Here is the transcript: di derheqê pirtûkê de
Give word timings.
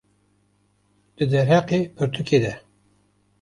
di 1.15 1.23
derheqê 1.31 1.79
pirtûkê 1.95 2.39
de 2.43 2.53